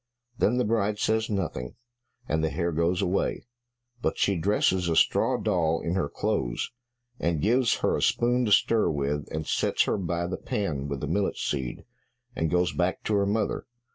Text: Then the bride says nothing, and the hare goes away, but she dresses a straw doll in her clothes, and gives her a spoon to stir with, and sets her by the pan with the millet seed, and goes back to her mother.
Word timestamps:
Then 0.35 0.57
the 0.57 0.65
bride 0.65 0.97
says 0.97 1.29
nothing, 1.29 1.75
and 2.27 2.43
the 2.43 2.49
hare 2.49 2.71
goes 2.71 3.03
away, 3.03 3.45
but 4.01 4.17
she 4.17 4.35
dresses 4.35 4.89
a 4.89 4.95
straw 4.95 5.37
doll 5.37 5.79
in 5.79 5.93
her 5.93 6.09
clothes, 6.09 6.71
and 7.19 7.39
gives 7.39 7.75
her 7.85 7.95
a 7.95 8.01
spoon 8.01 8.43
to 8.45 8.51
stir 8.51 8.89
with, 8.89 9.27
and 9.31 9.45
sets 9.45 9.83
her 9.83 9.97
by 9.99 10.25
the 10.25 10.37
pan 10.37 10.87
with 10.87 11.01
the 11.01 11.07
millet 11.07 11.37
seed, 11.37 11.85
and 12.35 12.49
goes 12.49 12.73
back 12.73 13.03
to 13.03 13.13
her 13.13 13.27
mother. 13.27 13.67